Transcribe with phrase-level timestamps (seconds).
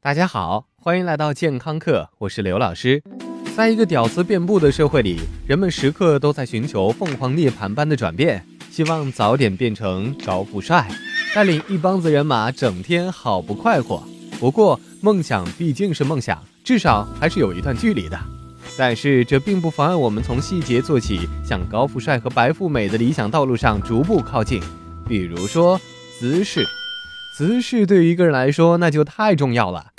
[0.00, 3.02] 大家好，欢迎来到健康课，我是刘老师。
[3.56, 10.88] 在一个屌丝遍布的社会里，人们时刻都在寻求凤凰涅槃般的转变，希望早点变成高富帅，
[11.34, 14.00] 带领一帮子人马整天好不快活。
[14.38, 18.16] 不过，梦想毕竟是梦想，至少还是有一段距离的。
[18.78, 24.62] 但是，这并不妨碍我们从细节做起，向高富帅和白富美的理想道路上逐步靠近。
[25.08, 25.80] 比如说，
[26.20, 26.64] 姿势。
[27.38, 29.92] 姿势对于一个人来说，那就太重要了。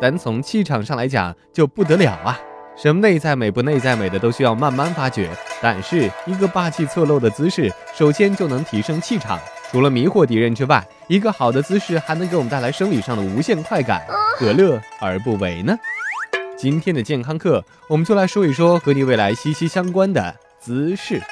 [0.00, 2.36] 单从气场上来讲，就不得了啊！
[2.76, 5.30] 什么内在美不内在美的，都需要慢慢发掘。
[5.62, 9.38] 但是，一个霸气侧漏的姿势，首先就能提升气场。
[9.70, 14.04] 除了迷惑敌人之外，一个好的姿势还能给我们带来生理上的无限快感，
[14.36, 15.78] 何乐而不为呢？
[16.56, 21.22] 今天的健康课，我们就来说一说和你未来息息相关的姿势。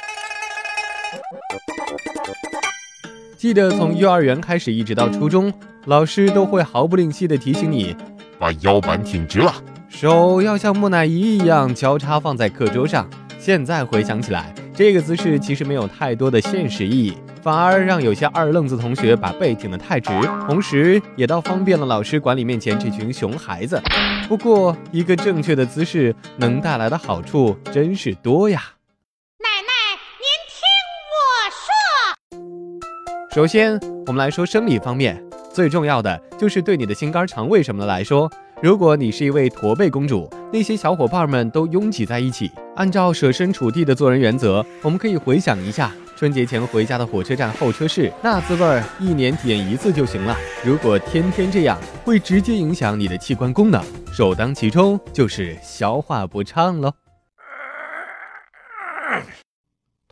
[3.36, 5.52] 记得从幼儿园开始一直到初中，
[5.84, 7.94] 老师都会毫不吝惜地提醒你，
[8.38, 9.52] 把腰板挺直了，
[9.90, 13.06] 手要像木乃伊一样交叉放在课桌上。
[13.38, 20.10] 现在回想起来，这个姿势其实没有太多的现实意义，反而让有些二愣子同学把背挺得太直，
[20.48, 23.80] 同时也倒方便了老师管理面前这群熊孩子。
[24.26, 28.62] 不过，一个正确的姿势能带来的好处真是多呀。
[33.36, 50.34] 首先，我们来说生理方面，最重要的就是对你的心肝肠胃什么的来说，如果你是一位驼背公主，那些小伙伴们都拥挤在一起，按照设身处地的做人原则，我们可以回想一下春节前回家的火车站候车室，那滋味儿一年体验一次就行了。
[50.64, 56.90] 如果天天这样，会直接影响你的器官功能，首当其冲就是消化不畅喽。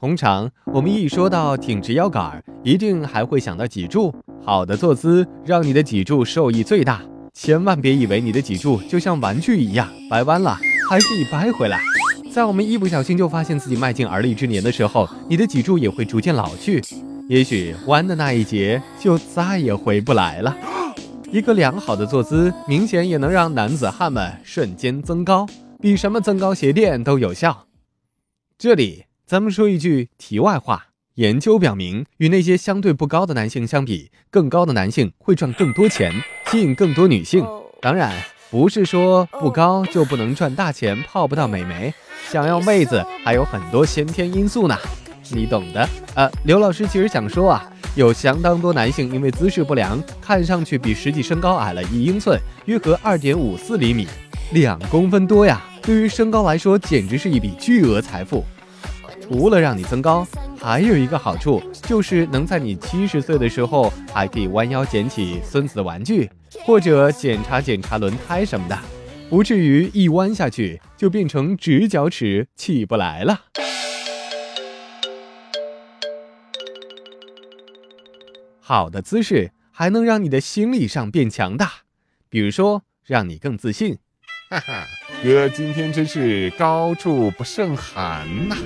[0.05, 4.15] 通常我们一说到挺直腰杆，一定还会想到脊柱。
[4.45, 7.01] 好的坐姿让你的脊柱受益最大，
[7.33, 10.59] 千万别以为你的脊柱就像玩具一样掰弯了
[10.91, 11.81] 还可以掰回来。
[12.31, 16.83] 在我们一不小心就发现自己迈进而立之年的时候，你的脊柱也会逐渐老去，
[17.27, 20.55] 也许弯的那一节就再也回不来了。
[21.33, 25.47] 一个良好的坐姿，明显也能让男子汉们瞬间增高，
[25.81, 27.69] 比什么增高鞋垫都有效。
[28.59, 29.05] 这里。
[29.27, 36.13] 咱们说一句题外话，研究表明，与那些相对不高的男性相比，更高的男性会赚更多钱，
[36.51, 37.43] 吸引更多女性。
[37.81, 38.13] 当然，
[38.51, 41.93] 不是说不高就不能赚大钱，泡不到美眉。
[42.29, 44.77] 想要妹子，还有很多先天因素呢，
[45.31, 45.89] 你懂的。
[46.15, 54.07] 呃，刘老师其实想说啊，有相当多男性因为姿势不良，看上去比实际身高矮了一英寸，约合二点五四厘米，
[54.53, 55.65] 两公分多呀。
[55.81, 58.45] 对于身高来说，简直是一笔巨额财富。
[59.27, 60.27] 除了让你增高，
[60.61, 66.31] 还有一个好处，就是能在你七十岁的时候，还可以弯腰捡起孙子的玩具，
[66.67, 68.79] 或者检查检查轮胎什么的，
[69.31, 73.45] 不至于一弯下去就变成直角尺起不来了。
[78.61, 81.71] 好的姿势还能让你的心理上变强大，
[82.29, 83.97] 比如说让你更自信。
[84.51, 84.87] 哈哈，
[85.23, 88.57] 哥今天真是高处不胜寒呐。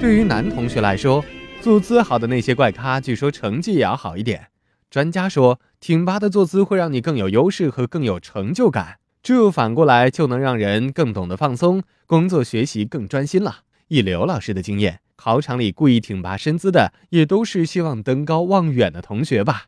[0.00, 1.22] 对于男同学来说，
[1.60, 4.46] 坐姿好的那些怪咖，据说成绩也要好一点。
[4.90, 13.58] 专家说，挺拔的坐姿会让你更有优势和更有成就感，这反过来就能让人更懂得放松，工作学习更专心了。
[13.88, 19.66] 以刘老师的经验，考场里故意挺拔身姿的，也都是希望登高望远的同学吧。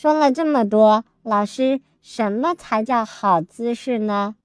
[0.00, 4.36] 说了这么多，老师，什么才叫好姿势呢？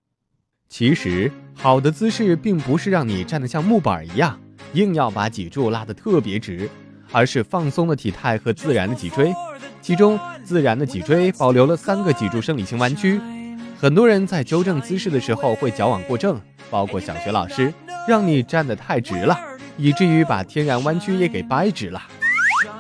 [0.67, 4.37] 其实，好的姿势并不是让你站得像木板一样，
[4.73, 6.69] 硬要把脊柱拉得特别直，
[7.13, 9.33] 而是放松的体态和自然的脊椎。
[9.81, 13.21] 其中，自然的脊椎保留了三个脊柱生理性弯曲。
[13.79, 16.37] 很多人在纠正姿势的时候会矫枉过正，
[16.69, 17.73] 包括小学老师，
[18.05, 19.39] 让你站得太直了，
[19.77, 22.03] 以至于把天然弯曲也给掰直了。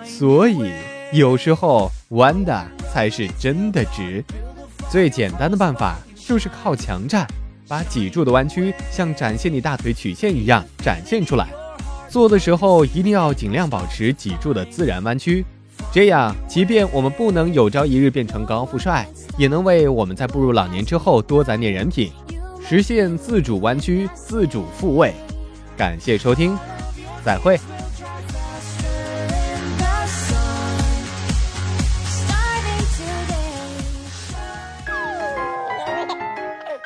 [0.03, 0.73] 所以。
[1.11, 4.23] 有时候弯的才是真的直，
[4.89, 7.25] 最简单的办法就是靠墙站，
[7.67, 11.47] 把脊柱的弯曲像展现你大腿曲线一样展现出来。
[12.09, 15.45] 做的时候一定要尽量保持脊柱的自然弯曲，
[15.91, 19.07] 这样即便我们不能有朝一日变成高富帅，
[19.37, 22.11] 也能为我们在步入老年之后多攒点人品，
[22.67, 25.13] 实现自主弯曲、自主复位。
[25.77, 26.57] 感谢收听，
[27.23, 27.59] 再会。